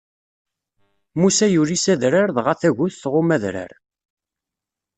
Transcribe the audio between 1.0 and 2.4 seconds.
Musa yuli s adrar,